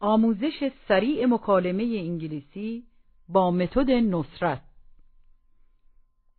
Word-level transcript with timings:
آموزش 0.00 0.70
سریع 0.88 1.26
مکالمه 1.26 1.82
انگلیسی 1.82 2.84
با 3.28 3.50
متد 3.50 3.90
نصرت. 3.90 4.62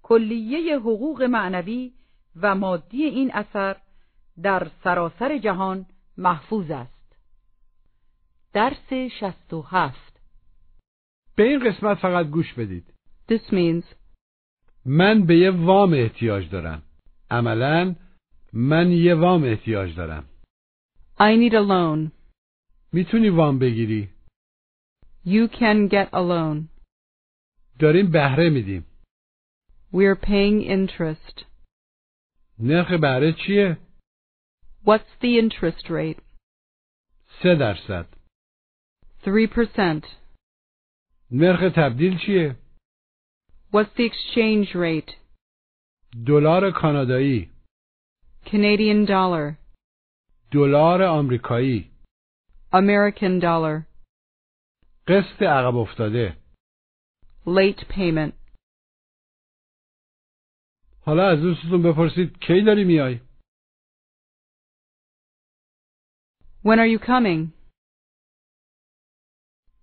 کلیه 0.03 0.79
حقوق 0.79 1.23
معنوی 1.23 1.93
و 2.35 2.55
مادی 2.55 3.03
این 3.03 3.31
اثر 3.33 3.75
در 4.41 4.67
سراسر 4.83 5.37
جهان 5.37 5.85
محفوظ 6.17 6.71
است. 6.71 7.15
درس 8.53 8.93
شست 8.93 9.53
و 9.53 9.61
هفت. 9.61 10.19
به 11.35 11.43
این 11.43 11.59
قسمت 11.59 11.97
فقط 11.97 12.25
گوش 12.25 12.53
بدید. 12.53 12.93
This 13.31 13.51
means 13.51 13.85
من 14.85 15.25
به 15.25 15.37
یه 15.37 15.51
وام 15.51 15.93
احتیاج 15.93 16.49
دارم. 16.49 16.81
عملا 17.31 17.95
من 18.53 18.91
یه 18.91 19.15
وام 19.15 19.43
احتیاج 19.43 19.95
دارم. 19.95 20.25
I 21.19 21.35
need 21.35 21.53
a 21.53 21.61
loan. 21.61 22.18
می‌تونی 22.93 23.29
وام 23.29 23.59
بگیری 23.59 24.09
You 25.25 25.47
can 25.47 25.89
get 25.89 26.09
a 26.13 26.21
loan. 26.31 26.67
داریم 27.79 28.11
بهره 28.11 28.49
میدیم 28.49 28.85
We're 29.93 30.15
paying 30.21 30.61
interest. 30.63 31.45
نرخ 32.59 32.91
بهره 33.01 33.33
چیه 33.45 33.77
What's 34.85 35.21
the 35.21 35.41
interest 35.41 35.85
rate? 35.89 36.21
سه 37.43 37.55
درصد 37.59 38.05
3%. 39.23 40.05
نرخ 41.31 41.59
تبدیل 41.75 42.17
چیه 42.25 42.55
What's 43.73 43.93
the 43.97 44.09
exchange 44.11 44.75
rate? 44.75 45.13
دلار 46.27 46.71
کانادایی 46.71 47.51
Canadian 48.45 49.05
dollar. 49.07 49.55
دلار 50.51 51.03
آمریکایی 51.03 51.91
American 52.72 53.40
dollar. 53.40 53.86
قسط 55.08 55.42
عقب 55.42 55.76
افتاده 55.76 56.36
Late 57.46 57.84
payment. 57.88 58.32
حالا 61.06 61.28
از 61.30 61.38
دوستتون 61.40 61.82
بپرسید 61.82 62.38
کی 62.40 62.62
داری 62.66 62.84
میای 62.84 63.20
When 66.64 66.78
are 66.78 66.88
you 66.98 66.98
coming? 67.06 67.52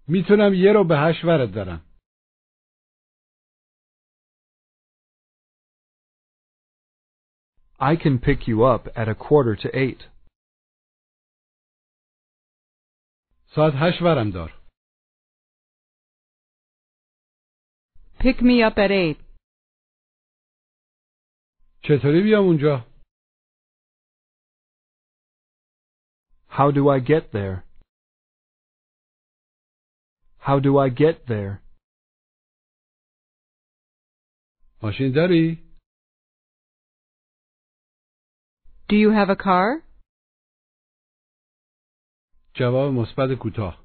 میتونم 0.08 0.54
یه 0.54 0.74
رو 0.74 0.84
به 0.84 0.96
هشت 1.00 1.24
ورد 1.26 1.54
دارم 1.54 1.86
I 7.80 7.96
can 7.96 8.20
pick 8.20 8.48
you 8.48 8.64
up 8.64 8.88
at 8.96 9.08
a 9.10 9.16
quarter 9.16 9.56
to 9.56 9.70
eight. 9.76 10.02
ساعت 13.56 13.74
هشت 13.76 14.02
ورم 14.02 14.32
دار 14.32 14.62
Pick 18.20 18.42
me 18.42 18.62
up 18.70 18.78
at 18.78 18.92
eight. 18.92 19.20
چطوری 21.84 22.22
بیام 22.24 22.44
اونجا 22.44 22.86
How 26.50 26.70
do 26.72 26.90
I 26.90 27.00
get 27.00 27.32
there? 27.32 27.64
How 30.48 30.60
do 30.60 30.78
I 30.86 30.90
get 30.90 31.26
there? 31.28 31.62
ماشین 34.84 35.12
داری 35.16 35.72
Do 38.90 38.96
you 38.96 39.12
have 39.12 39.30
a 39.30 39.36
car? 39.36 39.84
جواب 42.56 42.94
مثبت 42.94 43.40
کوتاه 43.40 43.78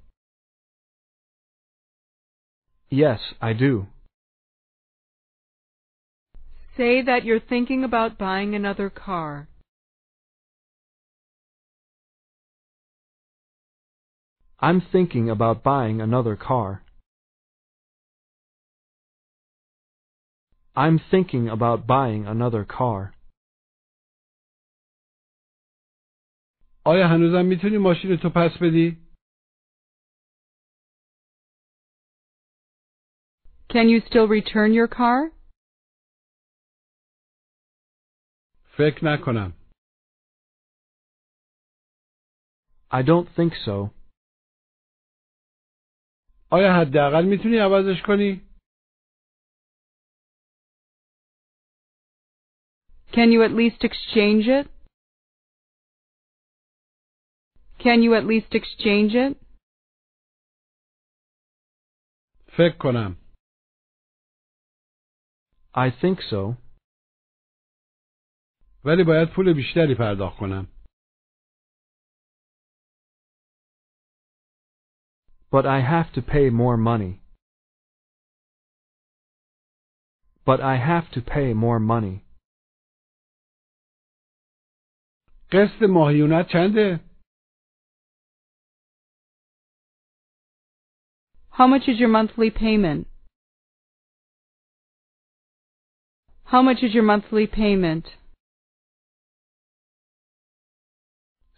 Yes, 2.90 3.20
I 3.40 3.52
do. 3.52 3.86
Say 6.76 7.02
that 7.02 7.24
you're 7.24 7.40
thinking 7.40 7.82
about 7.82 8.16
buying 8.16 8.54
another 8.54 8.90
car. 8.90 9.48
I'm 14.60 14.80
thinking 14.80 15.28
about 15.28 15.62
buying 15.62 16.00
another 16.00 16.36
car. 16.36 16.82
I'm 20.74 20.98
thinking 21.10 21.48
about 21.48 21.86
buying 21.86 22.26
another 22.26 22.64
car. 22.64 23.14
آیا 26.84 27.08
هنوزم 27.08 27.46
میتونی 27.46 27.78
ماشین 27.78 28.16
تو 28.22 28.28
پس 28.30 28.50
بدی 28.62 29.06
Can 33.72 33.88
you 33.88 34.00
still 34.08 34.26
return 34.28 34.72
your 34.72 34.88
car? 34.88 35.32
فکر 38.78 39.04
نکنم 39.04 39.52
I 42.92 43.02
don't 43.02 43.28
think 43.36 43.52
so. 43.66 43.90
آیا 46.50 46.72
حداقل 46.80 47.24
میتونی 47.24 47.56
عوضش 47.58 48.02
کنی 48.06 48.42
Can 53.12 53.32
you 53.32 53.42
at 53.42 53.52
least 53.52 53.82
exchange 53.84 54.46
it? 54.58 54.66
Can 57.80 58.02
you 58.02 58.14
at 58.14 58.24
least 58.24 58.54
exchange 58.54 59.14
it? 59.14 59.36
فکر 62.58 62.76
کنم 62.78 63.16
I 65.74 65.90
think 65.90 66.18
so. 66.30 66.56
ولی 68.84 69.04
باید 69.06 69.28
پول 69.36 69.54
بیشتری 69.54 69.94
پرداخت 69.98 70.38
کنم 70.38 70.66
But 75.50 75.64
I 75.66 75.80
have 75.80 76.12
to 76.14 76.22
pay 76.22 76.50
more 76.50 76.76
money. 76.76 77.20
But 80.44 80.60
I 80.60 80.76
have 80.76 81.10
to 81.12 81.20
pay 81.20 81.54
more 81.54 81.80
money. 81.80 82.22
قسط 85.52 85.82
ماهیونت 85.90 86.46
چنده 86.52 87.00
How 91.50 91.66
much 91.66 91.88
is 91.88 91.98
your 91.98 92.08
monthly 92.08 92.50
payment? 92.50 93.06
How 96.44 96.62
much 96.62 96.82
is 96.82 96.94
your 96.94 97.02
monthly 97.02 97.46
payment? 97.46 98.04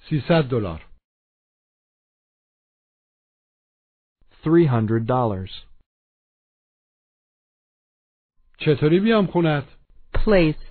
300 0.08 0.48
دلار 0.48 0.80
$300. 4.44 5.50
چطوری 8.58 9.00
بیام 9.00 9.26
خونت 9.26 9.64
Place. 10.14 10.69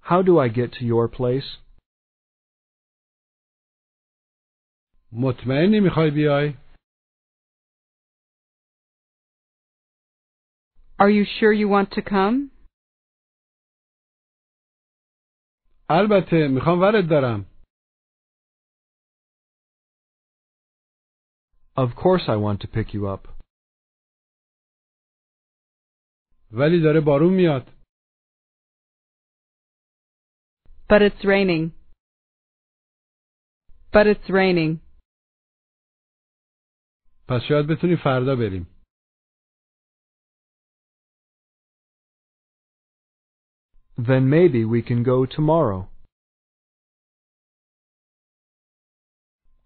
How 0.00 0.22
do 0.22 0.38
I 0.38 0.48
get 0.48 0.72
to 0.78 0.84
your 0.84 1.08
place? 1.08 1.58
مطمئنی 5.14 5.80
میخوای 5.80 6.10
بیای 6.10 6.54
Are 11.02 11.08
you 11.10 11.24
sure 11.24 11.52
you 11.52 11.68
want 11.68 11.90
to 11.94 12.02
come? 12.02 12.50
البته 15.90 16.48
میخوام 16.54 16.80
ورد 16.80 17.08
دارم 17.10 17.46
Of 21.76 21.94
course 21.94 22.24
I 22.28 22.36
want 22.36 22.60
to 22.60 22.68
pick 22.68 22.94
you 22.94 23.06
up. 23.14 23.28
ولی 26.52 26.80
داره 26.82 27.00
بارون 27.00 27.34
میاد 27.34 27.80
But 30.88 31.02
it's 31.02 31.24
raining. 31.24 31.72
But 33.92 34.06
it's 34.06 34.28
raining. 34.28 34.80
پس 37.28 37.40
شاید 37.48 37.66
بتونی 37.66 37.96
فردا 38.04 38.36
بریم 38.36 38.66
Then 44.08 44.28
maybe 44.30 44.64
we 44.64 44.82
can 44.82 45.02
go 45.02 45.26
tomorrow. 45.26 45.88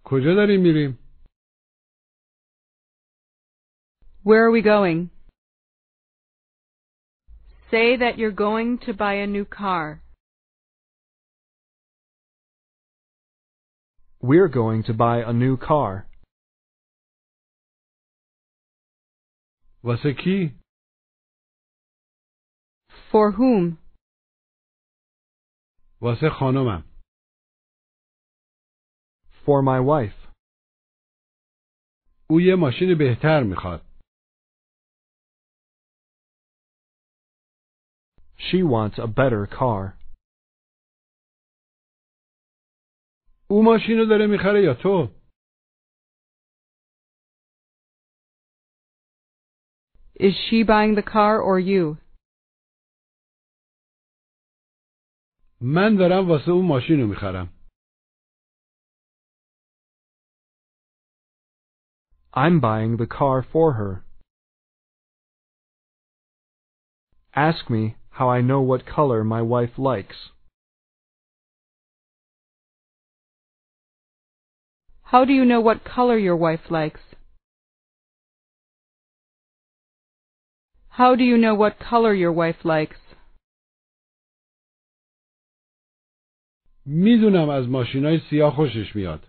کجا 0.05 0.35
داریم 0.35 0.61
میریم 0.63 0.99
Where 4.25 4.45
are 4.47 4.51
we 4.51 4.63
going? 4.63 5.11
Say 7.71 7.97
that 7.97 8.19
you're 8.19 8.39
going 8.47 8.79
to 8.87 8.93
buy 8.95 9.15
a 9.15 9.27
new 9.27 9.45
car. 9.45 10.01
We're 14.23 14.49
going 14.49 14.83
to 14.85 14.95
buy 14.95 15.19
a 15.23 15.33
new 15.33 15.57
car. 15.59 16.07
واسه 19.84 20.14
کی؟ 20.24 20.60
For 23.12 23.32
whom? 23.32 23.78
واسه 26.02 26.30
خانمم 26.40 26.84
For 29.46 29.62
my 29.64 29.80
wife. 29.80 30.30
او 32.30 32.42
یه 32.42 32.56
ماشین 32.56 32.98
بهتر 32.98 33.44
می‌خواد 33.44 33.82
She 38.38 38.64
wants 38.64 38.98
a 39.00 39.08
better 39.08 39.46
car. 39.48 40.00
او 43.50 43.64
ماشین 43.64 43.98
رو 43.98 44.06
داره 44.06 44.28
می‌خره 44.28 44.64
یا 44.64 44.74
تو؟ 44.84 45.19
Is 50.19 50.35
she 50.49 50.63
buying 50.63 50.95
the 50.95 51.03
car 51.03 51.41
or 51.41 51.59
you? 51.59 51.99
من 55.61 55.97
دارم 55.97 56.29
واسه 56.31 56.51
او 56.51 56.63
ماشین 56.63 57.01
رو 57.01 57.07
میخرم 57.07 57.49
I'm 62.37 62.61
buying 62.61 62.97
the 62.97 63.07
car 63.07 63.43
for 63.43 63.75
her. 63.75 64.05
Ask 67.37 67.71
me 67.71 67.97
how 68.11 68.29
I 68.29 68.41
know 68.41 68.61
what 68.61 68.87
color 68.87 69.23
my 69.23 69.41
wife 69.41 69.79
likes. 69.79 70.31
How 75.03 75.25
do 75.25 75.33
you 75.33 75.45
know 75.45 75.61
what 75.61 75.85
color 75.85 76.19
your 76.19 76.37
wife 76.37 76.71
likes? 76.71 77.08
How 80.89 81.17
do 81.17 81.25
you 81.25 81.37
know 81.37 81.55
what 81.55 81.79
color 81.91 82.15
your 82.15 82.33
wife 82.33 82.65
likes? 82.65 82.99
میدونم 86.87 87.49
از 87.49 87.69
ماشینای 87.69 88.21
سیاه 88.31 88.55
خوشش 88.57 88.97
میاد 88.97 89.27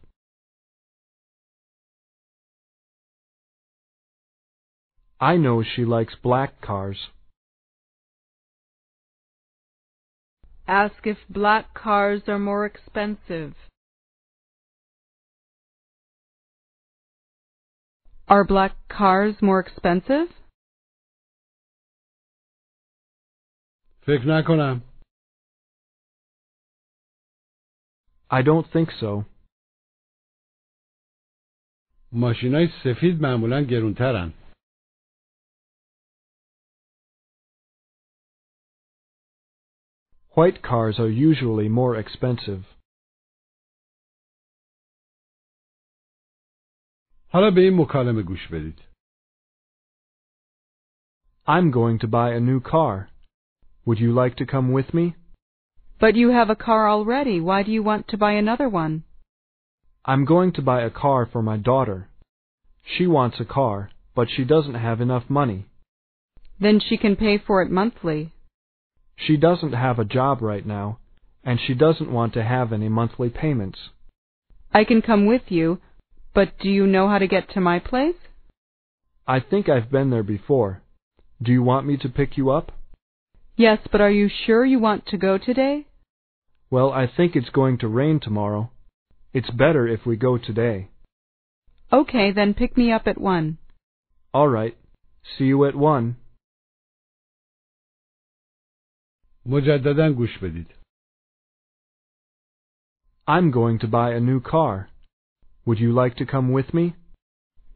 I 5.21 5.37
know 5.37 5.63
she 5.63 5.85
likes 5.85 6.15
black 6.21 6.61
cars. 6.61 6.99
Ask 10.67 10.99
if 11.05 11.17
black 11.29 11.73
cars 11.73 12.23
are 12.27 12.39
more 12.39 12.65
expensive. 12.65 13.53
Are 18.27 18.43
black 18.43 18.73
cars 18.89 19.35
more 19.41 19.59
expensive? 19.59 20.27
فکر 24.09 24.25
نکنم 24.27 24.81
I 28.31 28.41
don't 28.41 28.67
think 28.73 28.89
so. 29.01 29.25
ماشینای 32.11 32.67
سفید 32.83 33.21
معمولا 33.21 33.61
گرونترن 33.61 34.33
White 40.37 40.61
cars 40.61 40.99
are 40.99 41.09
usually 41.09 41.69
more 41.69 41.95
expensive. 41.95 42.63
حالا 47.29 47.51
به 47.55 47.61
این 47.61 47.81
مکالمه 47.81 48.23
گوش 48.23 48.47
بدید 48.47 48.79
I'm 51.47 51.71
going 51.71 51.99
to 51.99 52.07
buy 52.07 52.33
a 52.33 52.39
new 52.39 52.59
car. 52.59 53.08
Would 53.90 53.98
you 53.98 54.12
like 54.12 54.36
to 54.36 54.46
come 54.46 54.70
with 54.70 54.94
me? 54.94 55.16
But 55.98 56.14
you 56.14 56.28
have 56.30 56.48
a 56.48 56.54
car 56.54 56.88
already. 56.88 57.40
Why 57.40 57.64
do 57.64 57.72
you 57.72 57.82
want 57.82 58.06
to 58.10 58.16
buy 58.16 58.34
another 58.34 58.68
one? 58.68 59.02
I'm 60.04 60.24
going 60.24 60.52
to 60.52 60.62
buy 60.62 60.82
a 60.82 60.90
car 61.04 61.26
for 61.26 61.42
my 61.42 61.56
daughter. 61.56 62.08
She 62.84 63.08
wants 63.08 63.40
a 63.40 63.44
car, 63.44 63.90
but 64.14 64.28
she 64.30 64.44
doesn't 64.44 64.76
have 64.76 65.00
enough 65.00 65.24
money. 65.28 65.66
Then 66.60 66.78
she 66.78 66.96
can 66.98 67.16
pay 67.16 67.36
for 67.36 67.62
it 67.62 67.70
monthly. 67.72 68.32
She 69.16 69.36
doesn't 69.36 69.72
have 69.72 69.98
a 69.98 70.04
job 70.04 70.40
right 70.40 70.64
now, 70.64 71.00
and 71.42 71.58
she 71.58 71.74
doesn't 71.74 72.12
want 72.12 72.32
to 72.34 72.44
have 72.44 72.72
any 72.72 72.88
monthly 72.88 73.28
payments. 73.28 73.80
I 74.72 74.84
can 74.84 75.02
come 75.02 75.26
with 75.26 75.46
you, 75.48 75.80
but 76.32 76.56
do 76.60 76.70
you 76.70 76.86
know 76.86 77.08
how 77.08 77.18
to 77.18 77.26
get 77.26 77.50
to 77.54 77.60
my 77.60 77.80
place? 77.80 78.20
I 79.26 79.40
think 79.40 79.68
I've 79.68 79.90
been 79.90 80.10
there 80.10 80.22
before. 80.22 80.80
Do 81.42 81.50
you 81.50 81.64
want 81.64 81.88
me 81.88 81.96
to 81.96 82.08
pick 82.08 82.36
you 82.36 82.50
up? 82.50 82.70
Yes, 83.59 83.79
but 83.91 84.01
are 84.01 84.11
you 84.11 84.29
sure 84.45 84.65
you 84.65 84.79
want 84.79 85.05
to 85.07 85.17
go 85.17 85.37
today? 85.37 85.87
Well, 86.69 86.91
I 86.91 87.07
think 87.07 87.35
it's 87.35 87.49
going 87.49 87.77
to 87.79 87.87
rain 87.87 88.19
tomorrow. 88.19 88.71
It's 89.33 89.49
better 89.49 89.87
if 89.87 90.05
we 90.05 90.15
go 90.17 90.37
today. 90.37 90.89
Okay, 91.91 92.31
then 92.31 92.53
pick 92.53 92.75
me 92.75 92.91
up 92.91 93.07
at 93.07 93.19
one. 93.19 93.57
All 94.33 94.47
right. 94.47 94.75
See 95.37 95.45
you 95.45 95.65
at 95.65 95.75
one. 95.75 96.15
مجددا 99.45 100.09
گوش 100.17 100.37
بدید 100.41 100.67
I'm 103.27 103.51
going 103.51 103.79
to 103.79 103.87
buy 103.87 104.13
a 104.13 104.19
new 104.19 104.39
car. 104.39 104.89
Would 105.65 105.79
you 105.79 105.91
like 105.91 106.15
to 106.17 106.25
come 106.25 106.51
with 106.51 106.73
me? 106.73 106.95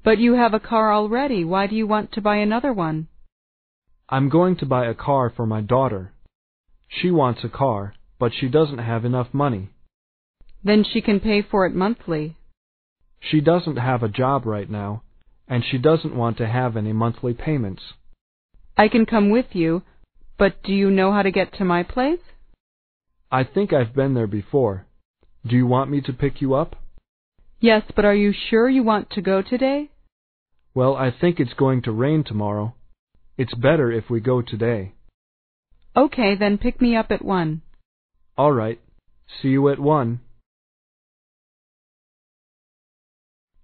But 0.04 0.20
you 0.20 0.34
have 0.34 0.54
a 0.54 0.60
car 0.60 0.94
already. 0.94 1.44
Why 1.44 1.68
do 1.68 1.76
you 1.76 1.88
want 1.88 2.12
to 2.14 2.22
buy 2.22 2.38
another 2.38 2.74
one? 2.74 3.08
I'm 4.09 4.29
going 4.29 4.57
to 4.57 4.67
buy 4.67 4.87
a 4.87 4.95
car 4.95 5.33
for 5.35 5.47
my 5.47 5.61
daughter. 5.61 6.13
She 6.89 7.11
wants 7.11 7.43
a 7.43 7.49
car, 7.49 7.95
but 8.19 8.33
she 8.39 8.49
doesn't 8.49 8.79
have 8.79 9.05
enough 9.05 9.29
money. 9.33 9.71
Then 10.63 10.85
she 10.85 11.01
can 11.01 11.21
pay 11.21 11.43
for 11.43 11.67
it 11.67 11.75
monthly. 11.75 12.37
She 13.21 13.41
doesn't 13.41 13.77
have 13.77 14.03
a 14.03 14.09
job 14.09 14.45
right 14.45 14.69
now, 14.69 15.03
and 15.49 15.65
she 15.65 15.79
doesn't 15.79 16.15
want 16.15 16.37
to 16.39 16.47
have 16.47 16.77
any 16.77 16.93
monthly 16.93 17.33
payments. 17.35 17.83
I 18.77 18.89
can 18.89 19.07
come 19.07 19.31
with 19.31 19.47
you, 19.53 19.83
but 20.39 20.63
do 20.63 20.73
you 20.73 20.91
know 20.91 21.13
how 21.13 21.23
to 21.23 21.31
get 21.31 21.55
to 21.55 21.65
my 21.65 21.83
place? 21.83 22.21
I 23.31 23.45
think 23.45 23.73
I've 23.73 23.95
been 23.95 24.15
there 24.15 24.27
before. 24.27 24.87
Do 25.47 25.57
you 25.57 25.67
want 25.67 25.91
me 25.91 26.01
to 26.03 26.13
pick 26.13 26.41
you 26.41 26.55
up? 26.55 26.77
Yes, 27.61 27.83
but 27.97 28.05
are 28.05 28.15
you 28.15 28.33
sure 28.33 28.69
you 28.69 28.83
want 28.83 29.11
to 29.11 29.23
go 29.23 29.43
today? 29.43 29.91
Well, 30.75 30.95
I 30.95 31.11
think 31.11 31.41
it's 31.41 31.55
going 31.55 31.83
to 31.83 31.93
rain 31.93 32.25
tomorrow. 32.25 32.75
It's 33.42 33.54
better 33.54 33.90
if 33.90 34.10
we 34.10 34.20
go 34.20 34.42
today. 34.42 34.82
Okay, 35.96 36.36
then 36.36 36.58
pick 36.58 36.82
me 36.82 36.98
up 36.98 37.10
at 37.10 37.24
one. 37.24 37.62
All 38.38 38.52
right. 38.52 38.80
See 39.42 39.52
you 39.58 39.70
at 39.70 39.80
one. 39.80 40.20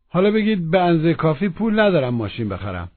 حالا 0.10 0.32
بگید 0.32 0.72
به 0.72 0.82
اندازه 0.82 1.14
کافی 1.14 1.50
پول 1.50 1.80
ندارم 1.80 2.14
ماشین 2.14 2.50
بخرم 2.50 2.92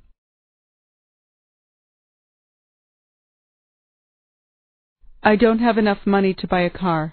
I 5.23 5.37
don't 5.37 5.59
have 5.59 5.79
enough 5.79 6.07
money 6.07 6.35
to 6.35 6.47
buy 6.47 6.61
a 6.61 6.71
car. 6.71 7.13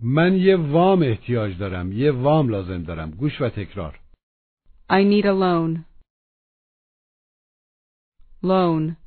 من 0.00 0.36
یه 0.36 0.56
وام 0.56 1.02
احتیاج 1.02 1.58
دارم 1.58 1.92
یه 1.92 2.12
وام 2.12 2.48
لازم 2.48 2.82
دارم 2.82 3.10
گوش 3.10 3.40
و 3.40 3.48
تکرار 3.48 4.00
I 4.91 5.03
need 5.03 5.25
a 5.25 5.33
loan. 5.33 5.85
Loan. 8.41 8.97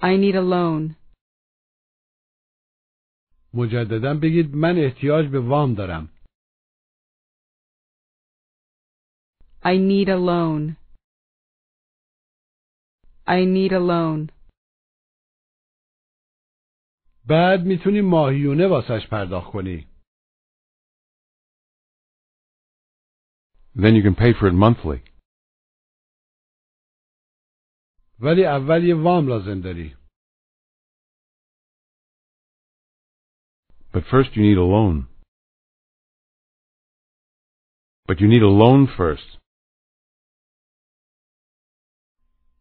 I 0.00 0.16
need 0.16 0.36
a 0.36 0.42
loan. 0.42 0.96
مجددا 3.54 4.14
بگید 4.22 4.54
من 4.54 4.74
احتیاج 4.78 5.26
به 5.32 5.40
وام 5.40 5.74
دارم 5.74 6.08
I 9.64 9.76
need 9.76 10.08
a 10.08 10.18
loan. 10.30 10.76
I 13.26 13.44
need 13.44 13.72
a 13.72 13.80
loan. 13.80 14.32
بعد 17.28 17.60
می‌تونی 17.66 18.00
ماهیونه 18.00 18.66
واسش 18.66 19.06
پرداخت 19.10 19.52
کنی 19.52 19.97
Then 23.77 23.95
you 23.95 24.03
can 24.03 24.15
pay 24.15 24.33
for 24.39 24.47
it 24.47 24.53
monthly. 24.53 25.01
ولی 28.19 28.45
اول 28.45 28.83
یه 28.83 28.95
وام 28.95 29.27
لازم 29.27 29.61
داری 29.61 29.95
But 33.93 34.03
first 34.11 34.35
you 34.35 34.41
need 34.41 34.57
a 34.57 34.63
loan. 34.75 35.07
But 38.07 38.19
you 38.21 38.27
need 38.27 38.41
a 38.41 38.53
loan 38.61 38.87
first. 38.97 39.39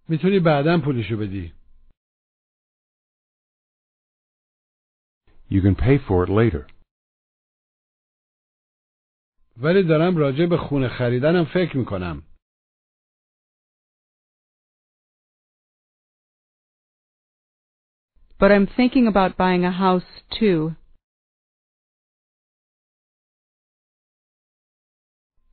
میتونی 0.09 0.41
بعدا 0.45 0.81
پولشو 0.85 1.17
بدی 1.17 1.55
You 5.51 5.61
can 5.61 5.75
pay 5.75 5.99
for 5.99 6.25
it 6.25 6.31
later. 6.31 6.67
ولی 9.62 9.84
دارم 9.84 10.18
راجع 10.18 10.46
به 10.46 10.58
خونه 10.58 10.88
خریدنم 10.88 11.46
فکر 11.46 11.78
می‌کنم. 11.78 12.24
But 18.40 18.52
I'm 18.52 18.68
thinking 18.68 19.08
about 19.08 19.32
buying 19.38 19.66
a 19.66 19.72
house 19.72 20.22
too. 20.40 20.76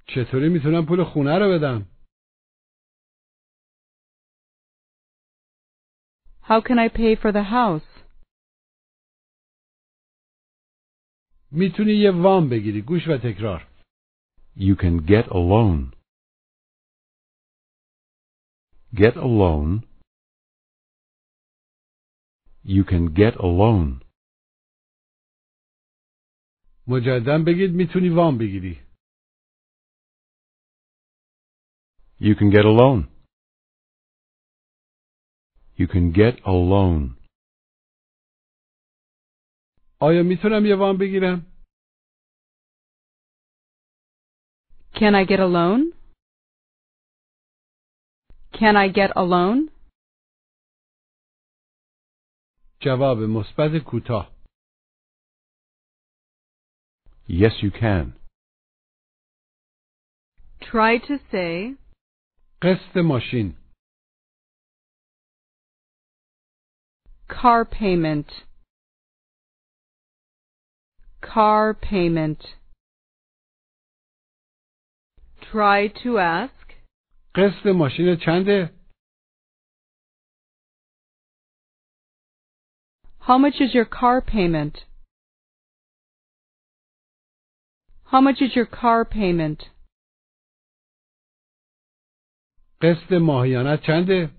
چطوری 0.06 0.48
می‌تونم 0.48 0.86
پول 0.86 1.04
خونه 1.04 1.38
رو 1.38 1.58
بدم؟ 1.58 1.86
How 6.42 6.60
can 6.60 6.78
I 6.78 6.88
pay 6.88 7.16
for 7.16 7.32
the 7.32 7.44
house? 7.44 8.04
می‌تونی 11.50 11.92
یه 11.92 12.10
وام 12.10 12.48
بگیری. 12.48 12.82
گوش 12.82 13.08
و 13.08 13.18
تکرار. 13.18 13.73
You 14.55 14.75
can 14.75 14.97
get 15.05 15.25
a 15.27 15.37
loan. 15.37 15.93
Get 18.93 19.15
a 19.15 19.25
loan. 19.25 19.83
You 22.63 22.83
can 22.83 23.13
get 23.13 23.35
a 23.35 23.47
loan. 23.47 24.01
مجددا 26.87 27.37
بگید 27.47 27.71
میتونی 27.75 28.09
وام 28.09 28.37
بگیری. 28.37 28.75
You 32.19 32.35
can 32.35 32.51
get 32.51 32.65
a 32.65 32.73
loan. 32.79 33.07
You 35.77 35.87
can 35.87 36.11
get 36.11 36.35
a 36.43 36.51
loan. 36.51 37.15
آیا 39.99 40.23
میتونم 40.23 40.65
یه 40.65 40.75
وام 40.75 40.97
بگیرم؟ 40.97 41.45
Can 44.93 45.15
I 45.15 45.23
get 45.23 45.39
a 45.39 45.45
loan? 45.45 45.93
Can 48.51 48.75
I 48.75 48.87
get 48.89 49.11
a 49.15 49.23
loan? 49.23 49.69
جواب 52.81 53.17
مثبت 53.17 53.83
کوتاه. 53.85 54.31
Yes, 57.27 57.61
you 57.61 57.71
can. 57.71 58.13
Try 60.61 60.97
to 60.97 61.19
say, 61.31 61.75
قسط 62.61 62.97
ماشین. 62.97 63.59
car 67.41 67.63
payment. 67.63 68.27
Car 71.21 71.73
payment. 71.73 72.55
Try 75.53 75.87
to 76.03 76.17
ask, 76.19 76.73
قسط 77.35 77.65
ماشین 77.65 78.15
چنده؟ 78.25 78.79
how 83.29 83.37
much 83.37 83.61
is 83.61 83.75
your 83.75 83.85
car 83.85 84.21
payment? 84.21 84.85
How 88.05 88.21
much 88.21 88.41
is 88.41 88.55
your 88.55 88.65
car 88.65 89.05
payment? 89.05 89.69
قسط 92.81 93.11
ماهیانه 93.11 93.77
چنده؟ 93.77 94.31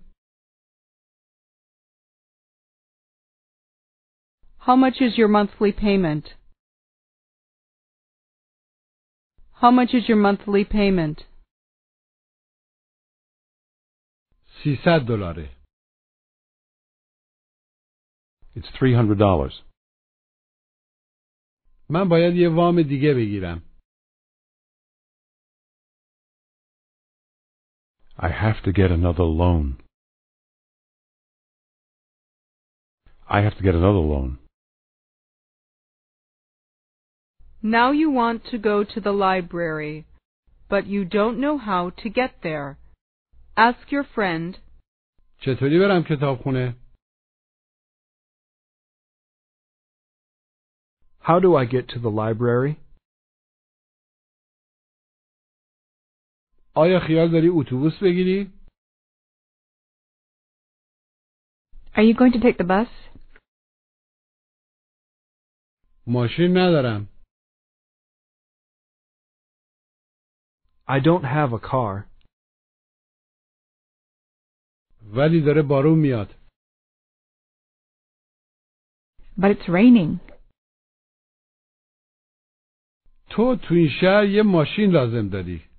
How 4.66 4.75
much 4.75 5.00
is 5.00 5.16
your 5.16 5.28
monthly 5.28 5.73
payment? 5.73 6.35
How 9.54 9.70
much 9.70 9.94
is 9.94 10.09
your 10.09 10.16
monthly 10.16 10.64
payment? 10.64 11.26
300 14.62 15.06
دلاره. 15.06 15.56
It's 18.56 18.68
$300. 18.78 19.52
من 21.90 22.09
باید 22.09 22.37
یه 22.37 22.49
وام 22.49 22.82
دیگه 22.82 23.14
بگیرم. 23.14 23.62
I 28.18 28.28
have 28.28 28.62
to 28.64 28.73
get 28.73 28.90
another 28.90 29.25
loan. 29.25 29.82
I 33.28 33.40
have 33.42 33.56
to 33.56 33.62
get 33.62 33.75
another 33.75 34.04
loan. 34.12 34.43
Now 37.64 37.90
you 37.92 38.11
want 38.11 38.44
to 38.50 38.59
go 38.59 38.85
to 38.85 39.00
the 39.00 39.12
library, 39.12 40.06
but 40.68 40.87
you 40.87 41.04
don't 41.04 41.38
know 41.38 41.59
how 41.59 41.90
to 42.02 42.09
get 42.09 42.32
there. 42.42 42.78
Ask 43.56 43.92
your 43.92 44.04
friend, 44.04 44.59
چطوری 45.40 45.78
برم 45.78 46.02
کتابخونه؟ 46.02 46.76
How 51.20 51.38
do 51.38 51.54
I 51.54 51.64
get 51.66 51.88
to 51.88 51.99
the 51.99 52.11
library? 52.11 52.76
آیا 56.75 57.00
خیال 57.06 57.28
داری 57.32 57.49
اتوبوس 57.49 57.92
بگیری؟ 58.02 58.52
Are 61.97 62.02
you 62.02 62.14
going 62.14 62.32
to 62.32 62.40
take 62.40 62.59
the 62.59 62.64
bus? 62.64 62.88
ماشین 66.06 66.50
ندارم. 66.56 67.13
I 70.88 70.99
don't 71.00 71.25
have 71.25 71.52
a 71.52 71.59
car, 71.59 72.11
ولی 75.02 75.40
داره 75.40 75.62
بارون 75.62 75.99
میاد. 75.99 76.28
But 79.37 79.50
it's 79.50 79.68
raining. 79.68 80.20
تو 83.30 83.56
تو 83.56 83.75
این 83.75 83.88
شهر 84.00 84.25
یه 84.25 84.42
ماشین 84.42 84.90
لازم 84.90 85.28
داری. 85.28 85.70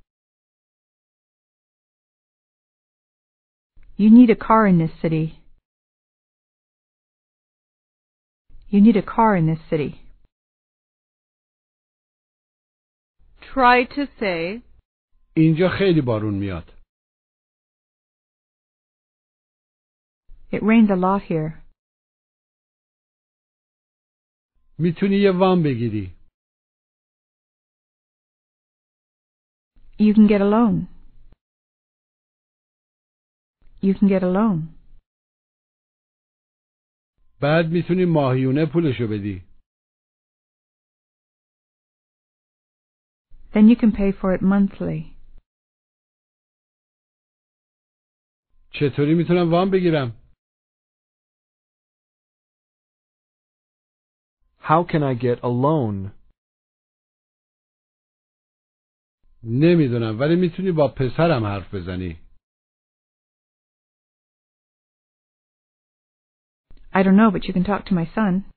You 3.97 4.09
need 4.09 4.29
a 4.29 4.35
car 4.35 4.65
in 4.67 4.77
this 4.79 5.01
city. 5.01 5.35
You 8.69 8.81
need 8.81 8.97
a 8.97 9.01
car 9.01 9.35
in 9.35 9.45
this 9.45 9.69
city. 9.69 10.01
try 13.53 13.83
to 13.83 14.07
say, 14.19 14.61
اینجا 15.36 15.68
خیلی 15.78 16.00
بارون 16.00 16.34
میاد. 16.34 16.72
It 20.52 20.62
rains 20.62 20.90
a 20.90 20.96
lot 20.96 21.22
here. 21.30 21.62
می‌تونی 24.78 25.16
یه 25.16 25.30
وام 25.30 25.62
بگیری. 25.62 26.16
You 29.98 30.14
can 30.14 30.28
get 30.28 30.40
a 30.40 30.50
loan. 30.54 30.86
You 33.82 33.94
can 33.94 34.08
get 34.08 34.22
a 34.22 34.32
loan. 34.36 34.76
بعد 37.40 37.66
می‌تونی 37.72 38.04
ماهیونه 38.04 38.66
پولشو 38.72 39.06
بدی. 39.06 39.42
Then 43.52 43.68
you 43.68 43.76
can 43.76 43.92
pay 43.92 44.12
for 44.12 44.34
it 44.36 44.42
monthly. 44.42 45.15
چطوری 48.75 49.13
میتونم 49.13 49.51
وام 49.51 49.69
بگیرم؟ 49.71 50.11
how 54.61 54.83
can 54.83 55.03
I 55.03 55.13
get 55.13 55.39
a 55.43 55.49
loan? 55.49 56.11
نمیدونم 59.43 60.19
ولی 60.19 60.35
میتونی 60.35 60.71
با 60.71 60.87
پسرم 60.87 61.45
حرف 61.45 61.73
بزنی. 61.73 62.17
I 66.93 67.03
don't 67.03 67.15
know, 67.15 67.31
but 67.31 67.45
you 67.47 67.53
can 67.53 67.63
talk 67.63 67.85
to 67.85 67.93
my 67.93 68.05
son. 68.15 68.51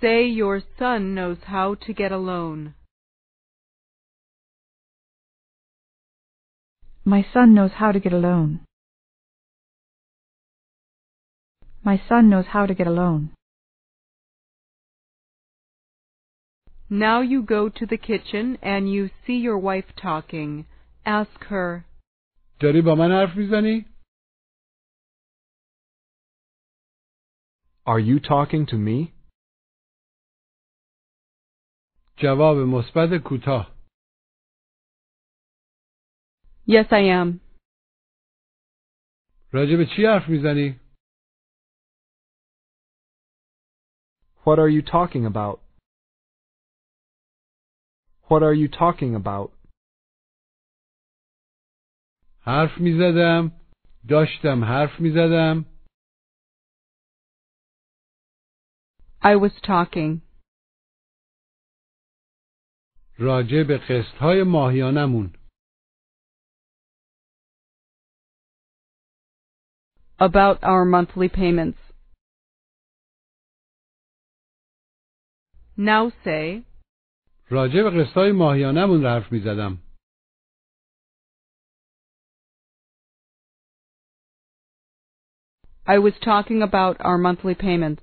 say 0.00 0.24
your 0.26 0.62
son 0.78 1.14
knows 1.14 1.38
how 1.44 1.74
to 1.74 1.92
get 1.92 2.12
a 2.12 2.16
loan. 2.16 2.74
My 7.04 7.24
son 7.32 7.54
knows 7.54 7.72
how 7.80 7.90
to 7.92 8.00
get 8.00 8.12
a 8.12 8.18
loan. 8.18 8.60
My 11.82 12.00
son 12.08 12.28
knows 12.28 12.46
how 12.54 12.66
to 12.66 12.74
get 12.74 12.86
a 12.86 12.90
loan. 12.90 13.30
Now 16.90 17.20
you 17.20 17.42
go 17.42 17.68
to 17.68 17.86
the 17.86 17.98
kitchen 17.98 18.58
and 18.62 18.90
you 18.92 19.10
see 19.26 19.38
your 19.38 19.58
wife 19.58 19.86
talking. 19.96 20.66
Ask 21.06 21.44
her, 21.44 21.84
داری 22.60 22.82
با 22.82 22.94
من 22.94 23.10
حرف 23.10 23.36
میزنی؟ 23.36 23.84
Are 27.86 28.00
you 28.00 28.20
talking 28.20 28.66
to 28.66 28.76
me? 28.76 29.12
جواب 32.16 32.56
مثبت 32.56 33.22
کوتاه 33.24 33.71
Yes, 36.66 36.86
I 36.92 37.02
am. 37.20 37.40
راجع 39.52 39.76
به 39.76 39.86
چی 39.96 40.06
حرف 40.06 40.28
میزنی؟ 40.28 40.80
What 44.44 44.58
are 44.58 44.68
you 44.68 44.82
talking 44.82 45.24
about? 45.26 45.60
What 48.28 48.42
are 48.42 48.54
you 48.54 48.68
talking 48.68 49.14
about? 49.14 49.52
حرف 52.40 52.78
میزدم 52.80 53.52
داشتم 54.08 54.64
حرف 54.64 55.00
میزدم 55.00 55.64
I 59.22 59.36
was 59.36 59.60
talking. 59.62 60.20
راجع 63.18 63.62
به 63.68 63.78
قسط 63.78 64.16
های 64.20 64.42
ماهیانمون 64.42 65.32
About 70.20 70.58
our 70.62 70.84
monthly 70.84 71.28
payments. 71.28 71.78
Now 75.76 76.10
say, 76.24 76.64
راجع 77.50 77.82
به 77.82 77.90
قسط 77.90 78.16
های 78.16 78.32
ماهیانمون 78.32 79.04
حرف 79.06 79.32
میزدم 79.32 79.78
I 85.86 85.98
was 85.98 86.12
talking 86.20 86.62
about 86.62 86.96
our 87.00 87.16
monthly 87.16 87.54
payments. 87.54 88.02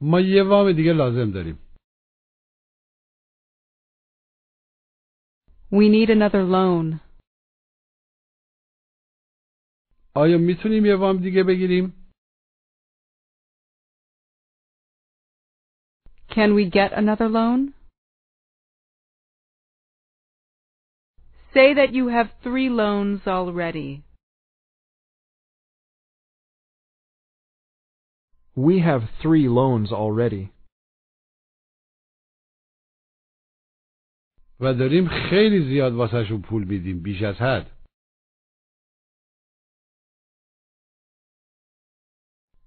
ما 0.00 0.20
یه 0.20 0.42
وام 0.42 0.72
دیگه 0.72 0.92
لازم 0.92 1.30
داریم 1.32 1.58
We 5.70 5.88
need 5.88 6.10
another 6.10 6.42
loan. 6.44 7.00
آیا 10.16 10.38
میتونیم 10.38 10.84
یه 10.84 10.96
وام 10.96 11.16
دیگه 11.16 11.44
بگیریم؟ 11.44 12.02
Can 16.30 16.54
we 16.54 16.64
get 16.70 16.92
another 16.92 17.28
loan? 17.28 17.74
Say 21.54 21.74
that 21.74 21.92
you 21.92 22.08
have 22.08 22.28
three 22.42 22.70
loans 22.70 23.20
already. 23.26 24.02
We 28.56 28.80
have 28.80 29.02
three 29.22 29.48
loans 29.48 29.92
already. 29.92 30.52
و 34.60 34.74
داریم 34.74 35.08
خیلی 35.08 35.68
زیاد 35.68 35.92
واسهشون 35.92 36.42
پول 36.42 36.64
میدیم 36.64 37.02
بیش 37.02 37.22
از 37.22 37.34
حد 37.36 37.75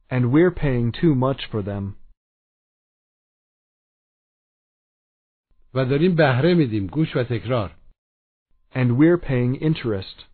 And 0.09 0.31
we're 0.31 0.51
paying 0.51 0.91
too 0.91 1.15
much 1.15 1.41
for 1.51 1.61
them. 1.61 1.95
و 5.73 5.85
داریم 5.85 6.15
بهره 6.15 6.53
میدیم 6.53 6.87
گوش 6.87 7.15
و 7.15 7.23
تکرار 7.23 7.75
And 8.71 8.97
we're 8.99 9.17
paying 9.17 9.55
interest. 9.55 10.25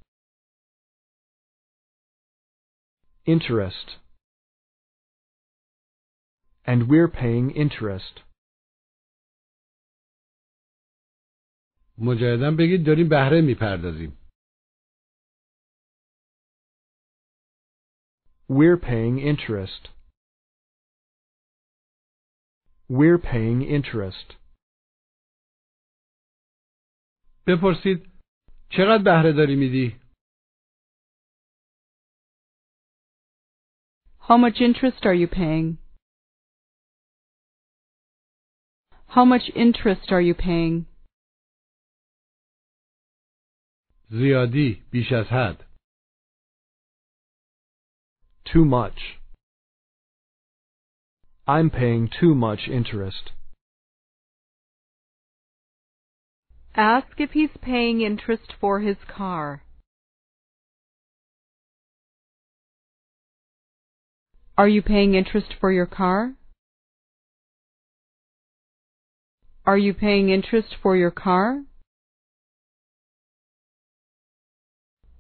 Interest. 3.26 3.88
And 6.66 6.88
we're 6.90 7.12
paying 7.22 7.52
interest. 7.52 8.20
مجددا 11.98 12.52
بگید 12.52 12.86
داریم 12.86 13.10
بهره 13.10 13.42
میپردازیم 13.42 14.18
We're 18.50 18.78
paying 18.78 19.20
interest. 19.20 19.90
We're 22.90 23.18
paying 23.18 23.62
interest. 23.62 24.38
بپرسید 27.48 28.12
چقدر 28.70 29.04
بهره 29.04 29.32
داری 29.34 29.56
میدی؟ 29.56 30.02
How 34.28 34.38
much 34.38 34.62
interest 34.62 35.06
are 35.06 35.14
you 35.14 35.28
paying? 35.28 35.78
How 39.16 39.26
much 39.26 39.50
interest 39.56 40.12
are 40.12 40.22
you 40.22 40.34
paying? 40.34 40.86
زیادی 44.10 44.84
بیش 44.92 45.12
از 45.12 45.26
حد 45.26 45.65
too 48.53 48.65
much. 48.65 49.19
I'm 51.49 51.71
paying 51.71 52.09
too 52.09 52.35
much 52.35 52.69
interest. 52.69 53.31
Ask 56.75 57.19
if 57.19 57.31
he's 57.33 57.57
paying 57.61 58.03
interest 58.03 58.53
for 58.61 58.81
his 58.81 58.97
car. 59.09 59.63
Are 64.59 64.69
you 64.69 64.83
paying 64.83 65.15
interest 65.15 65.55
for 65.61 65.73
your 65.73 65.87
car? 65.87 66.35
Are 69.65 69.79
you 69.79 69.93
paying 69.93 70.31
interest 70.31 70.77
for 70.83 70.97
your 70.97 71.11
car? 71.11 71.65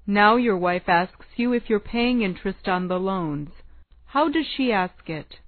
Now 0.07 0.35
your 0.35 0.57
wife 0.57 0.89
asks 0.89 1.25
you 1.37 1.53
if 1.53 1.69
you're 1.69 1.79
paying 1.79 2.21
interest 2.21 2.67
on 2.67 2.87
the 2.87 2.99
loans. 2.99 3.49
How 4.07 4.27
does 4.29 4.45
she 4.45 4.71
ask 4.71 5.09
it? 5.09 5.39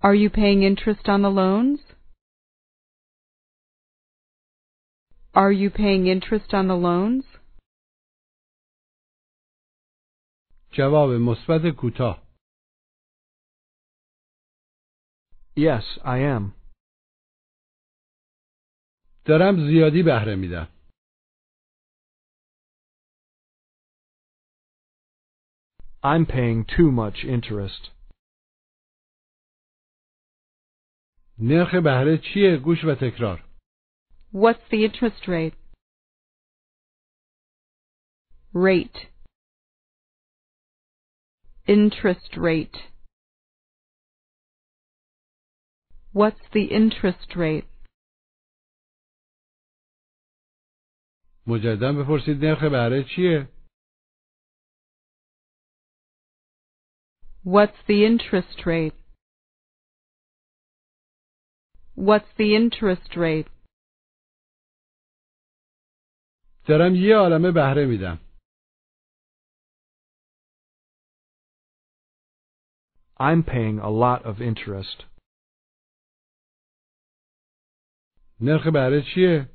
Are 0.00 0.14
you 0.14 0.30
paying 0.30 0.62
interest 0.62 1.08
on 1.08 1.22
the 1.22 1.30
loans? 1.30 1.80
Are 5.34 5.50
you 5.50 5.70
paying 5.70 6.06
interest 6.06 6.54
on 6.54 6.68
the 6.68 6.76
loans? 6.76 7.24
جواب 10.72 11.10
مثبت 11.20 11.76
کوتاه 11.76 12.22
Yes, 15.56 15.98
I 16.04 16.18
am. 16.18 16.54
دارم 19.25 19.55
زیادی 19.67 20.03
بهره 20.03 20.35
میدم 20.35 20.67
I'm 26.03 26.25
paying 26.25 26.65
too 26.65 26.91
much 26.91 27.23
interest. 27.23 27.91
نرخ 31.39 31.75
بهره 31.75 32.17
چیه؟ 32.17 32.57
گوش 32.57 32.83
و 32.83 32.95
تکرار 33.01 33.43
What's 34.33 34.63
the 34.71 34.83
interest 34.83 35.27
rate? 35.27 35.55
Rate. 38.53 38.99
Interest 41.67 42.31
rate. 42.37 42.77
What's 46.11 46.43
the 46.51 46.65
interest 46.65 47.35
rate? 47.35 47.67
مجددا 51.47 51.93
بپرسید 51.93 52.45
نرخ 52.45 52.63
بهره 52.63 53.03
چیه؟ 53.15 53.49
What's 57.45 57.79
the 57.87 58.05
interest 58.05 58.65
rate? 58.65 58.95
What's 61.95 62.31
the 62.37 62.55
interest 62.55 63.17
rate? 63.17 63.49
دارم 66.67 66.95
یه 66.95 67.15
عالمه 67.15 67.51
بهره 67.51 67.85
میدم 67.85 68.19
I'm 73.19 73.43
paying 73.43 73.79
a 73.79 73.89
lot 73.89 74.25
of 74.25 74.41
interest. 74.41 75.03
نرخ 78.41 78.67
بهره 78.73 79.01
چیه؟ 79.15 79.52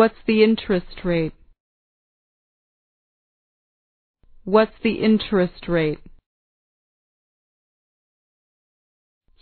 What's 0.00 0.20
the 0.26 0.42
interest 0.42 1.04
rate? 1.04 1.34
What's 4.42 4.76
the 4.82 4.94
interest 5.04 5.68
rate? 5.68 6.00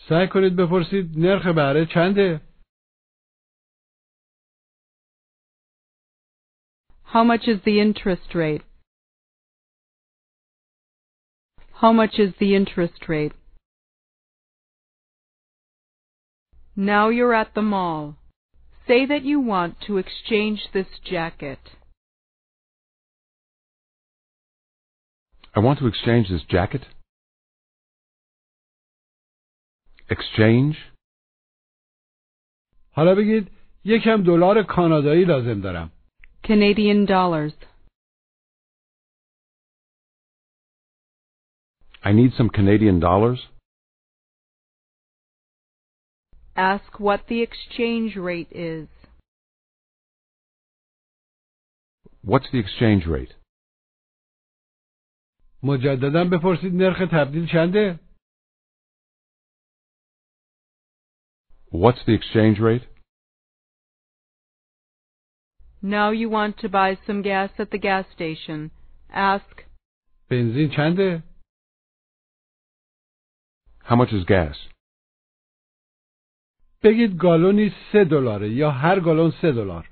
سعی 0.08 0.26
کنید 0.32 0.56
بپرسید 0.56 1.18
نرخ 1.18 1.46
بهره 1.56 1.86
چنده؟ 1.94 2.40
How 7.04 7.24
much 7.24 7.48
is 7.48 7.62
the 7.64 7.80
interest 7.80 8.34
rate? 8.34 8.64
How 11.80 11.92
much 11.92 12.18
is 12.18 12.34
the 12.38 12.54
interest 12.54 13.08
rate? 13.08 13.32
Now 16.76 17.08
you're 17.08 17.34
at 17.34 17.54
the 17.54 17.62
mall. 17.62 18.21
Say 18.87 19.05
that 19.05 19.23
you 19.23 19.39
want 19.39 19.75
to 19.87 19.97
exchange 19.97 20.59
this 20.73 20.87
jacket. 21.03 21.59
I 25.55 25.59
want 25.59 25.79
to 25.79 25.87
exchange 25.87 26.29
this 26.29 26.43
jacket. 26.55 26.83
Exchange? 30.09 30.75
حالا 32.95 33.15
بگید 33.15 33.51
یکم 33.85 34.23
دلار 34.23 34.63
کانادایی 34.63 35.25
لازم 35.25 35.61
دارم. 35.61 35.91
Canadian 36.43 37.05
dollars. 37.05 37.53
I 42.03 42.13
need 42.13 42.31
some 42.37 42.49
Canadian 42.49 42.99
dollars. 42.99 43.39
Ask 46.57 46.99
what 46.99 47.21
the 47.29 47.43
exchange 47.43 48.15
rate 48.15 48.47
is. 48.51 48.87
What's 52.23 52.47
the 52.51 52.57
exchange 52.57 53.05
rate? 53.05 53.33
مجددا 55.63 56.23
بپرسید 56.31 56.73
نرخ 56.73 56.97
تبدیل 57.11 57.47
چنده؟ 57.47 57.99
What's 61.71 62.03
the 62.07 62.13
exchange 62.13 62.59
rate? 62.59 62.87
Now 65.83 66.09
you 66.09 66.29
want 66.29 66.57
to 66.59 66.69
buy 66.69 66.97
some 67.05 67.21
gas 67.21 67.51
at 67.59 67.69
the 67.69 67.77
gas 67.77 68.05
station. 68.15 68.71
Ask, 69.09 69.65
بنزین 70.29 70.69
چنده؟ 70.75 71.23
How 73.83 73.95
much 73.95 74.11
is 74.11 74.25
gas? 74.25 74.57
بگید 76.83 77.17
گالونی 77.21 77.71
سه 77.91 78.03
دلاره 78.11 78.49
یا 78.49 78.71
هر 78.71 78.99
گالون 78.99 79.31
سه 79.41 79.51
دلار. 79.51 79.89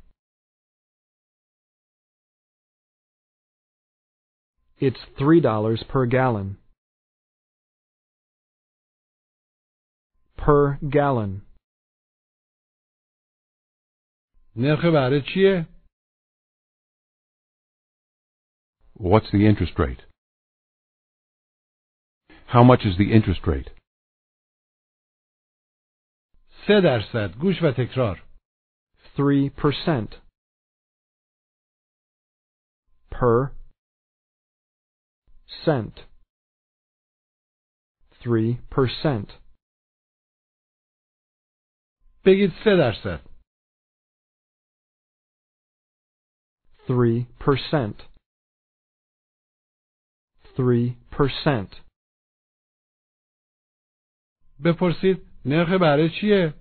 It's 4.77 5.03
three 5.17 5.41
dollars 5.41 5.83
per 5.83 6.05
gallon. 6.05 6.57
Per 10.37 10.77
gallon. 10.89 11.41
نرخ 14.55 14.85
بهره 14.85 15.21
چیه؟ 15.33 15.67
What's 18.99 19.29
the 19.31 19.45
interest 19.45 19.77
rate? 19.77 20.03
How 22.47 22.63
much 22.63 22.85
is 22.85 22.97
the 22.97 23.11
interest 23.11 23.45
rate? 23.47 23.69
سه 26.70 26.80
درصد. 26.80 27.34
گوش 27.40 27.62
و 27.62 27.72
تکرار. 27.78 28.24
3% 29.16 30.14
per 33.10 33.50
cent. 35.64 35.96
3% 38.22 39.32
بگید 42.24 42.50
سه 42.64 42.76
درصد. 42.76 43.20
3% 46.88 48.02
3% 50.56 51.76
بپرسید 54.64 55.30
نرخ 55.44 55.68
برای 55.80 56.10
چیه؟ 56.20 56.59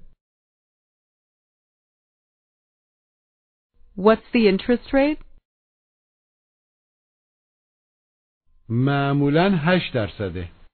What's 3.99 4.27
the 4.33 4.49
interest 4.49 4.93
rate? 4.93 5.23
معمولا 8.69 9.51
8 9.67 9.93
درصده. 9.95 10.65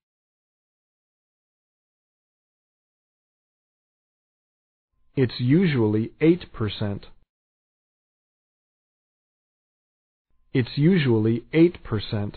It's 5.17 5.41
usually 5.41 6.15
eight 6.21 6.53
percent. 6.53 7.07
It's 10.55 10.79
usually 10.79 11.45
eight 11.53 11.83
percent. 11.85 12.37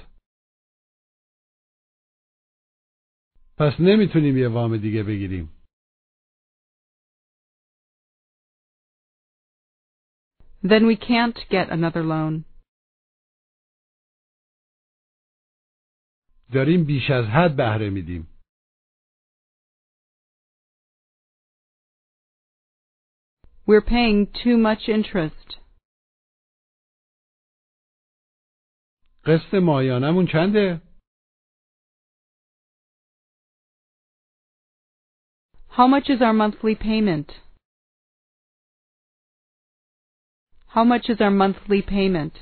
پس 3.58 3.74
نمیتونیم 3.80 4.38
یه 4.38 4.48
وام 4.48 4.78
دیگه 4.78 5.04
بگیریم. 5.04 5.57
Then 10.64 10.86
we 10.88 10.96
can't 10.96 11.38
get 11.50 11.70
another 11.70 12.04
loan. 12.04 12.46
داریم 16.54 16.86
بیش 16.86 17.04
از 17.10 17.26
حد 17.26 17.56
بهره 17.58 17.90
میدیم. 17.90 18.28
We're 23.68 23.82
paying 23.82 24.28
too 24.44 24.58
much 24.58 24.90
interest. 24.90 25.60
قسط 29.26 29.54
ماهیانمون 29.54 30.28
چنده؟ 30.32 30.82
How 35.70 35.88
much 35.88 36.10
is 36.10 36.22
our 36.22 36.34
monthly 36.34 36.76
payment? 36.76 37.32
How 40.78 40.84
much 40.84 41.10
is 41.10 41.22
our 41.22 41.32
monthly 41.32 41.82
payment? 41.82 42.34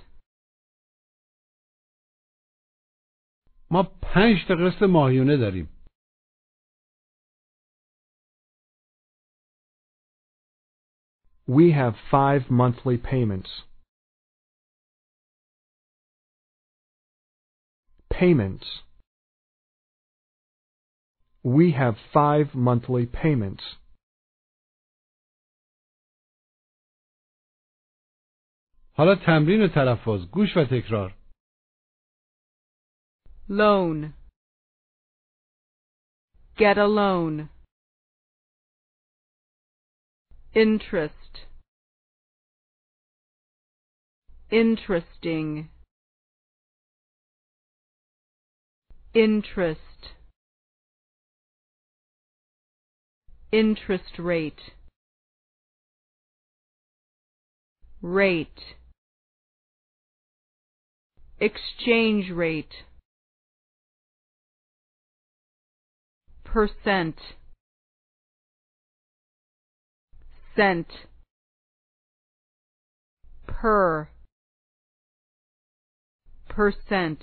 ما 3.71 3.83
پنج 3.83 4.47
تا 4.47 4.55
قسط 4.55 4.83
ماهیانه 4.83 5.37
داریم. 5.37 5.67
We 11.47 11.71
have 11.73 11.95
five 12.09 12.49
monthly 12.49 12.97
payments. 12.97 13.49
Payments. 18.09 18.67
We 21.43 21.73
have 21.73 21.95
five 22.13 22.53
monthly 22.53 23.05
payments. 23.05 23.63
حالا 28.98 29.14
تمرین 29.26 29.68
تلفظ 29.74 30.30
گوش 30.32 30.56
و 30.56 30.64
تکرار. 30.70 31.14
Loan. 33.48 34.12
Get 36.56 36.78
a 36.78 36.86
loan. 36.86 37.48
Interest. 40.54 41.46
Interesting. 44.50 45.68
Interest. 49.14 50.00
Interest 53.52 54.18
rate. 54.18 54.72
Rate. 58.02 58.62
Exchange 61.39 62.29
rate. 62.31 62.73
Percent. 66.43 67.17
Cent. 70.55 70.87
Per. 73.47 74.09
Percent. 76.49 77.21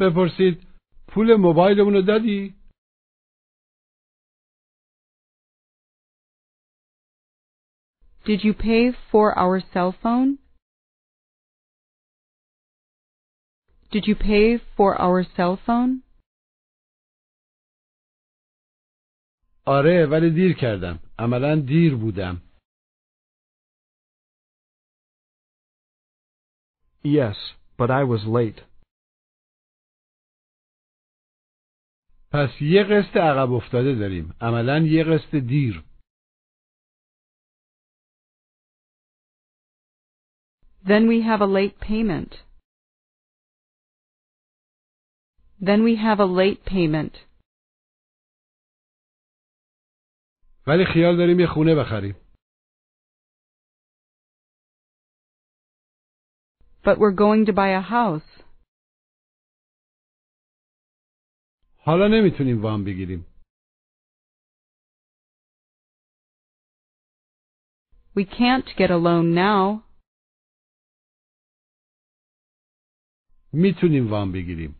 بپرسید 0.00 0.66
پول 1.08 1.36
موبایلمون 1.36 1.94
رو 1.94 2.02
دادی؟ 2.02 2.54
Did 8.25 8.43
you 8.43 8.53
pay 8.55 8.91
for 9.11 9.37
our 9.37 9.61
cell 9.73 9.91
phone? 10.03 10.39
Did 13.91 14.07
you 14.07 14.15
pay 14.15 14.57
for 14.75 14.91
our 14.99 15.23
cell 15.35 15.55
phone? 15.65 16.03
آره 19.67 20.07
ولی 20.11 20.29
دیر 20.29 20.57
کردم. 20.61 20.99
عملا 21.19 21.55
دیر 21.67 21.95
بودم. 21.95 22.41
Yes, 27.03 27.37
but 27.77 27.89
I 27.89 28.03
was 28.03 28.23
late. 28.27 28.61
پس 32.31 32.61
یه 32.61 32.83
قسط 32.83 33.17
عقب 33.17 33.51
افتاده 33.53 33.95
داریم. 33.95 34.33
عملا 34.41 34.79
یه 34.79 35.03
قسط 35.03 35.35
دیر. 35.35 35.94
Then 40.86 41.06
we 41.08 41.22
have 41.22 41.40
a 41.40 41.46
late 41.46 41.78
payment. 41.80 42.32
Then 45.60 45.82
we 45.84 45.96
have 45.96 46.20
a 46.20 46.24
late 46.24 46.64
payment. 46.64 47.14
ولی 50.66 50.84
خیال 50.94 51.16
داریم 51.16 51.40
یه 51.40 51.46
خونه 51.46 51.74
بخریم 51.74 52.14
But 56.82 56.98
we're 56.98 57.12
going 57.24 57.46
to 57.46 57.52
buy 57.52 57.68
a 57.68 57.80
house. 57.80 58.44
حالا 61.78 62.08
نمیتونیم 62.08 62.62
وام 62.62 62.84
بگیریم 62.84 63.26
We 68.14 68.24
can't 68.24 68.76
get 68.76 68.90
a 68.90 68.96
loan 68.96 69.34
now. 69.34 69.83
میتونیم 73.54 74.10
وام 74.10 74.32
بگیریم 74.32 74.76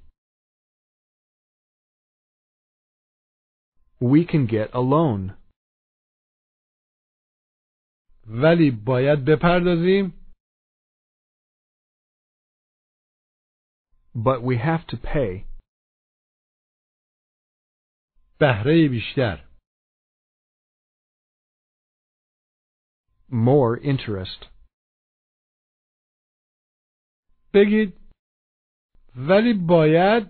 We 4.02 4.24
can 4.32 4.46
get 4.46 4.70
a 4.72 4.80
loan. 4.80 5.36
ولی 8.26 8.70
باید 8.86 9.18
بپردازیم 9.28 10.16
But 14.14 14.42
we 14.42 14.56
have 14.58 14.86
to 14.86 14.96
pay. 14.96 15.46
بهره 18.40 18.88
بیشتر 18.90 19.46
More 23.30 23.78
interest. 23.82 24.46
بگید 27.54 28.03
ولی 29.15 29.54
باید 29.54 30.23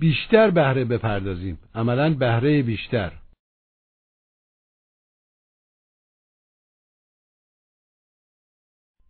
بیشتر 0.00 0.50
بهره 0.50 0.84
بپردازیم 0.84 1.58
عملا 1.74 2.14
بهره 2.14 2.62
بیشتر 2.62 3.20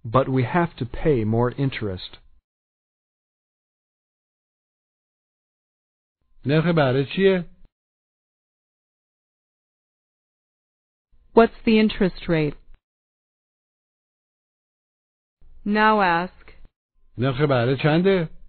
But 0.05 0.29
we 0.29 0.43
have 0.45 0.77
to 0.77 0.85
pay 0.85 1.25
more 1.25 1.51
interest. 1.51 2.19
نرخ 6.47 6.65
بهره 6.77 7.05
چیه؟ 7.17 7.45
What's 11.35 11.59
the 11.65 11.79
interest 11.79 12.29
rate? 12.29 12.57
Now 15.65 16.01
ask, 16.01 16.53
نرخ 17.19 17.41
بهره 17.49 17.77
چنده؟ 17.83 18.44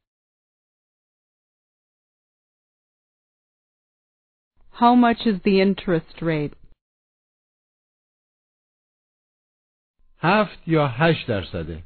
how 4.81 4.95
much 4.95 5.27
is 5.27 5.43
the 5.45 5.61
interest 5.61 6.23
rate? 6.23 6.55
هفت 10.23 10.59
یا 10.67 10.87
هشت 10.89 11.29
درصده 11.29 11.85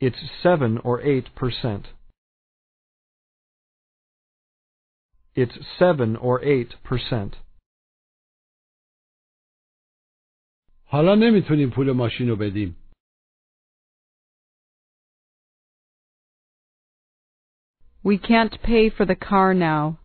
It's 0.00 0.18
7 0.42 0.78
or 0.84 1.00
8 1.00 1.34
percent. 1.36 1.86
It's 5.36 5.54
7 5.78 6.16
or 6.20 6.42
8 6.42 6.74
percent. 6.84 7.36
حالا 10.86 11.14
نمیتونیم 11.14 11.70
پول 11.70 11.92
ماشین 11.92 12.28
رو 12.28 12.36
بدیم 12.36 12.76
We 18.06 18.18
can't 18.18 18.60
pay 18.62 18.90
for 18.90 19.06
the 19.06 19.16
car 19.16 19.54
now. 19.54 19.98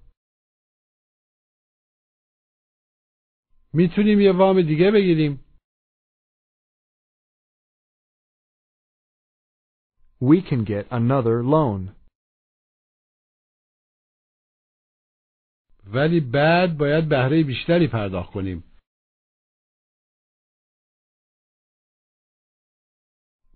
میتونیم 3.73 4.19
یه 4.19 4.31
وام 4.31 4.61
دیگه 4.61 4.91
بگیریم 4.91 5.43
We 10.21 10.41
can 10.41 10.63
get 10.65 10.87
another 10.91 11.43
loan. 11.43 11.95
ولی 15.93 16.19
بعد 16.19 16.77
باید 16.77 17.09
بهره 17.09 17.43
بیشتری 17.43 17.87
پرداخت 17.87 18.33
کنیم 18.33 18.63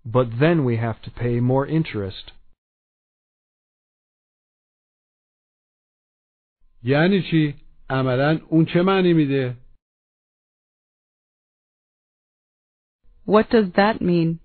But 0.04 0.28
then 0.40 0.64
we 0.64 0.76
have 0.76 1.00
to 1.02 1.10
pay 1.10 1.40
more 1.40 1.66
interest. 1.66 2.32
یعنی 6.87 7.21
چی؟ 7.31 7.55
عملا 7.89 8.39
اون 8.49 8.65
چه 8.65 8.81
معنی 8.81 9.13
میده؟ 9.13 9.57
What 13.25 13.49
does 13.49 13.71
that 13.75 14.01
mean? 14.01 14.39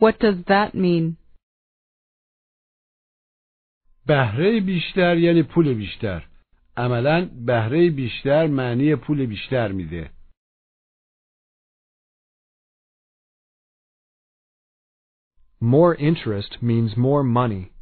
What 0.00 0.18
does 0.18 0.38
that 0.52 0.74
mean? 0.74 1.16
بهره 4.06 4.60
بیشتر 4.60 5.18
یعنی 5.18 5.42
پول 5.42 5.74
بیشتر 5.74 6.28
عملا 6.76 7.30
بهره 7.46 7.90
بیشتر 7.90 8.46
معنی 8.46 8.96
پول 8.96 9.26
بیشتر 9.26 9.72
میده 9.72 10.10
More 15.60 15.94
interest 15.94 16.62
means 16.62 16.96
more 16.96 17.24
money. 17.24 17.73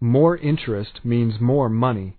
More 0.00 0.36
interest 0.36 1.04
means 1.04 1.40
more 1.40 1.68
money. 1.68 2.18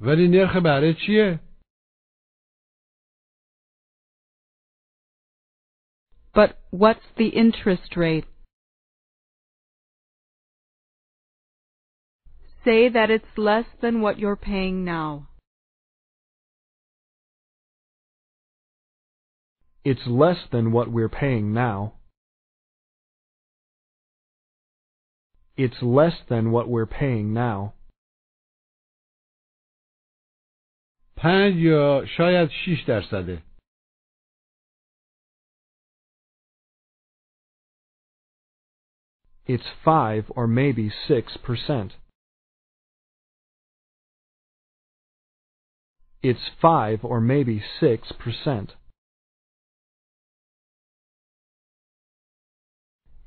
ولی 0.00 0.28
نرخ 0.28 0.56
بهره 0.64 0.94
چیه؟ 1.06 1.40
But 6.34 6.58
what's 6.70 7.06
the 7.16 7.28
interest 7.28 7.96
rate? 7.96 8.24
Say 12.64 12.88
that 12.88 13.10
it's 13.10 13.36
less 13.36 13.66
than 13.80 14.00
what 14.00 14.18
you're 14.18 14.36
paying 14.36 14.84
now. 14.84 15.28
It's 19.82 20.06
less 20.06 20.46
than 20.52 20.72
what 20.72 20.88
we're 20.90 21.08
paying 21.08 21.54
now. 21.54 21.93
It's 25.56 25.82
less 25.82 26.14
than 26.28 26.52
what 26.52 26.68
we're 26.68 26.86
paying 26.86 27.34
now. 27.34 27.74
پنج 31.16 31.56
یا 31.56 32.02
شاید 32.16 32.50
شیش 32.50 32.84
درصده 32.88 33.42
It's 39.46 39.66
5 39.84 40.30
or 40.36 40.46
maybe 40.46 40.92
6 41.08 41.36
percent. 41.38 41.96
It's 46.22 46.50
5 46.62 47.04
or 47.04 47.20
maybe 47.20 47.62
6 47.80 48.12
percent. 48.12 48.76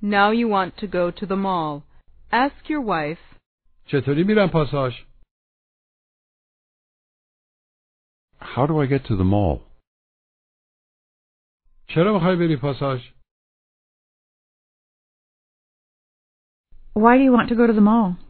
Now 0.01 0.31
you 0.31 0.47
want 0.47 0.77
to 0.77 0.87
go 0.87 1.11
to 1.11 1.25
the 1.25 1.35
mall. 1.35 1.83
Ask 2.31 2.69
your 2.69 2.81
wife, 2.81 3.37
چطوری 3.85 4.23
میرم 4.23 4.49
پاساژ؟ 4.53 4.93
How 8.39 8.67
do 8.67 8.77
I 8.81 8.87
get 8.87 9.05
to 9.07 9.15
the 9.17 9.23
mall? 9.23 9.59
چرا 11.87 12.13
میخوای 12.13 12.35
بری 12.35 12.57
پاساژ؟ 12.61 13.01
Why 16.95 17.17
do 17.17 17.23
you 17.23 17.31
want 17.37 17.49
to 17.49 17.55
go 17.55 17.67
to 17.67 17.73
the 17.73 17.81
mall? 17.81 18.29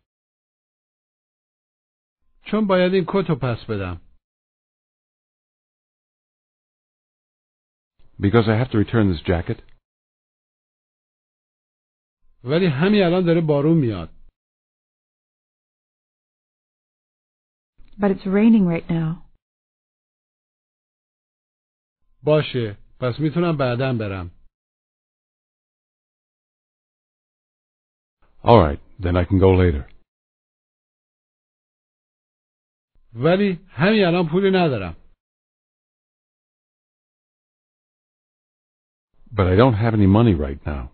چون 2.51 2.67
باید 2.67 2.93
این 2.93 3.05
کت 3.07 3.29
رو 3.29 3.35
پس 3.35 3.65
بدم 3.69 4.01
Because 8.19 8.47
I 8.47 8.55
have 8.61 8.71
to 8.71 8.77
return 8.77 9.11
this 9.11 9.21
jacket? 9.21 9.66
ولی 12.43 12.65
همین 12.65 13.03
الان 13.03 13.25
داره 13.25 13.41
بارون 13.47 13.77
میاد 13.77 14.09
But 17.97 18.11
it's 18.11 18.25
raining 18.25 18.65
right 18.67 18.89
now. 18.89 19.29
باشه 22.23 22.77
پس 22.99 23.19
میتونم 23.19 23.57
بعدا 23.57 23.93
برم 23.99 24.31
All 28.45 28.59
right, 28.67 28.79
then 29.03 29.15
I 29.15 29.23
can 29.25 29.39
go 29.39 29.51
later. 29.63 29.93
ولی 33.15 33.59
همین 33.69 34.03
الان 34.05 34.29
پولی 34.31 34.49
ندارم 34.53 34.95
But 39.31 39.47
I 39.47 39.55
don't 39.55 39.73
have 39.83 39.93
any 39.93 40.07
money 40.07 40.35
right 40.35 40.65
now. 40.65 40.91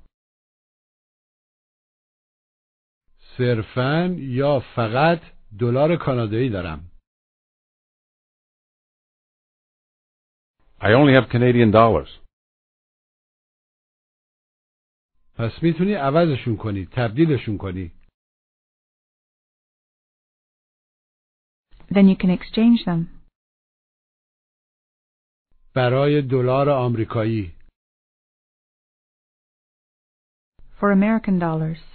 صرفا 3.38 4.16
یا 4.18 4.60
فقط 4.76 5.20
دلار 5.60 5.96
کانادایی 5.96 6.50
دارم 6.50 6.90
I 10.80 10.92
only 10.92 11.14
have 11.14 11.28
Canadian 11.30 11.70
dollars. 11.72 12.10
پس 15.36 15.62
می‌تونی 15.62 15.94
عوضشون 15.94 16.56
کنی 16.56 16.86
تبدیلشون 16.86 17.58
کنی 17.58 17.92
Then 21.90 22.08
you 22.08 22.16
can 22.16 22.30
exchange 22.30 22.84
them. 22.86 23.24
برای 25.74 26.22
دلار 26.22 26.70
آمریکایی 26.70 27.54
For 30.80 30.92
American 30.92 31.38
dollars. 31.38 31.93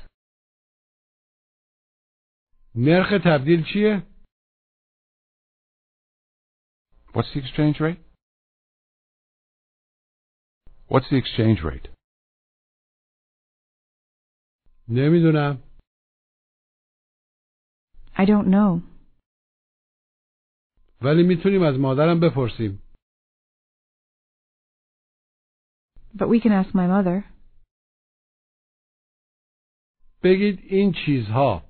نرخ 2.76 3.10
تبدیل 3.26 3.64
چیه؟ 3.74 4.08
What's 7.14 7.34
the 7.34 7.40
exchange 7.40 7.80
rate? 7.80 8.02
What's 10.90 11.10
the 11.10 11.18
exchange 11.18 11.64
rate? 11.64 11.90
نمی‌دونم 14.90 15.64
I 18.14 18.26
don't 18.26 18.48
know. 18.48 18.82
ولی 21.02 21.24
می‌تونیم 21.24 21.64
از 21.64 21.80
مادرم 21.80 22.20
بپرسیم 22.20 22.82
But 26.16 26.28
we 26.28 26.40
can 26.40 26.52
ask 26.52 26.74
my 26.74 26.88
mother. 26.88 27.24
بگید 30.24 30.60
این 30.60 30.94
چیزها 31.06 31.69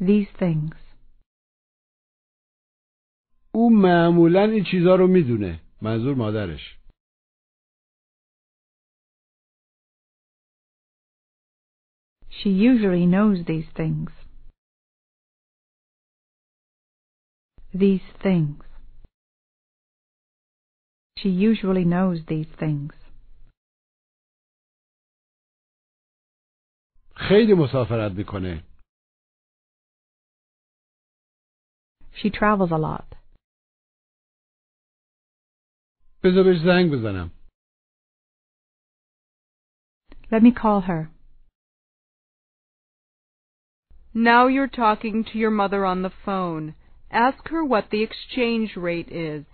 These 0.00 0.28
things. 0.38 0.74
او 3.54 3.70
معمولا 3.70 4.42
این 4.42 4.64
چیزها 4.70 4.94
رو 4.94 5.06
می‌دونه 5.06 5.60
منظور 5.82 6.14
مادرش 6.14 6.78
She 12.30 12.50
usually 12.50 13.06
knows 13.06 13.46
these 13.46 13.70
things. 13.80 14.10
These 17.72 18.08
things. 18.22 18.64
She 21.18 21.30
usually 21.30 21.84
knows 21.84 22.18
these 22.26 22.50
things. 22.58 22.94
خیلی 27.16 27.54
مسافرت 27.54 28.12
می‌کنه 28.12 28.64
She 32.21 32.29
travels 32.29 32.71
a 32.71 32.77
lot. 32.77 33.15
بذار 36.23 36.43
بهش 36.43 36.57
زنگ 36.65 36.91
بزنم 36.91 37.31
Let 40.31 40.43
me 40.43 40.51
call 40.51 40.81
her. 40.81 41.09
Now 44.13 44.47
you're 44.47 44.67
talking 44.67 45.23
to 45.23 45.37
your 45.37 45.51
mother 45.51 45.85
on 45.85 46.01
the 46.01 46.11
phone. 46.25 46.75
Ask 47.09 47.47
her 47.49 47.63
what 47.63 47.89
the 47.89 48.03
exchange 48.03 48.75
rate 48.75 49.09
is. 49.11 49.45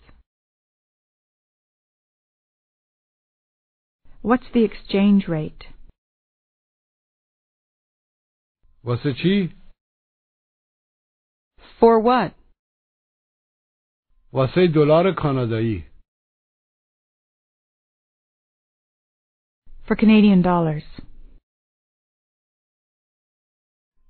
What's 4.21 4.49
the 4.53 4.63
exchange 4.63 5.27
rate? 5.27 5.63
واسه 8.83 9.13
چی؟ 9.13 9.55
For 11.79 11.99
what? 11.99 12.33
واسه 14.32 14.66
دلار 14.74 15.14
کانادایی 15.22 15.84
For 19.86 19.96
Canadian 19.96 20.42
dollars. 20.42 21.02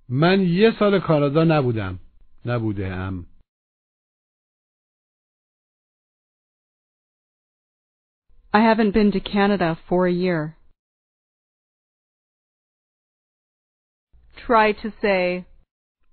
من 0.08 0.40
یه 0.40 0.70
سال 0.78 1.00
کانادا 1.06 1.44
نبودم 1.44 1.98
نبوده 2.46 2.86
ام 2.86 3.26
I 8.52 8.60
haven't 8.60 8.92
been 8.92 9.12
to 9.12 9.20
Canada 9.20 9.78
for 9.88 10.06
a 10.06 10.12
year. 10.12 10.56
Try 14.46 14.72
to 14.72 14.90
say, 15.02 15.44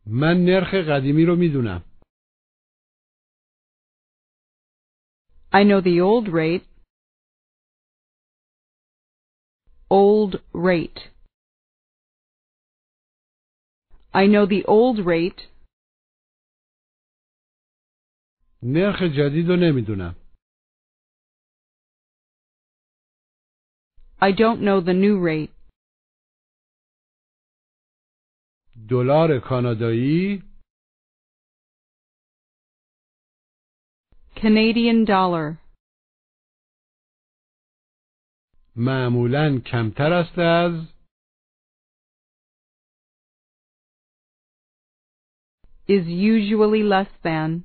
من 0.05 0.45
نرخ 0.45 0.73
قدیمی 0.73 1.25
رو 1.25 1.35
می‌دونم 1.35 1.83
I 5.52 5.64
know 5.64 5.80
the 5.80 6.00
old 6.00 6.28
rate. 6.28 6.64
Old 9.90 10.40
rate. 10.52 11.00
I 14.14 14.26
know 14.26 14.46
the 14.46 14.64
old 14.64 14.98
rate. 15.06 15.48
نرخ 18.62 19.02
جدید 19.02 19.48
رو 19.48 19.56
نمیدونم 19.56 20.14
I 24.20 24.30
don't 24.32 24.60
know 24.60 24.80
the 24.80 24.94
new 24.94 25.18
rate. 25.18 25.52
دلار 28.88 29.40
کانادایی 29.48 30.42
Canadian 34.36 35.04
dollar. 35.04 35.58
معمولا 38.76 39.60
کمتر 39.66 40.12
است 40.12 40.38
از 40.38 40.92
is 45.88 46.06
usually 46.06 46.82
less 46.82 47.10
than 47.22 47.64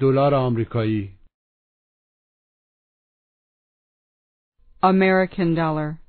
دلار 0.00 0.34
آمریکایی 0.34 1.18
American 4.82 5.54
dollar. 5.54 6.00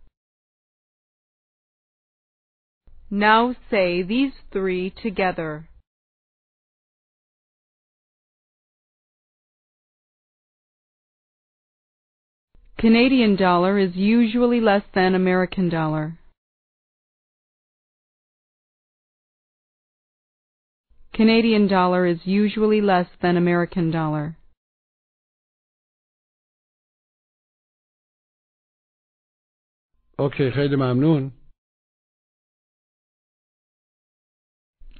Now 3.10 3.56
say 3.72 4.04
these 4.04 4.34
three 4.52 4.92
together. 4.92 5.70
Canadian 12.80 13.36
dollar 13.36 13.78
is 13.78 13.94
usually 13.96 14.62
less 14.62 14.84
than 14.96 15.14
American 15.14 15.68
dollar. 15.68 16.18
Canadian 21.14 21.68
dollar 21.68 22.06
is 22.06 22.20
usually 22.24 22.80
less 22.80 23.08
than 23.22 23.36
American 23.36 23.92
dollar. 23.92 24.38
اوکی 30.20 30.52
خیلی 30.52 30.76
ممنون 30.76 31.32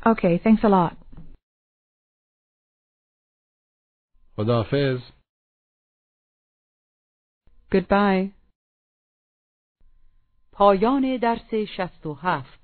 Okay, 0.06 0.38
thanks 0.44 0.64
a 0.64 0.70
lot. 0.70 0.98
خداحافظ 4.38 5.00
Goodbye. 7.75 8.31
پایان 10.53 11.17
درس 11.17 11.55
67 11.55 12.64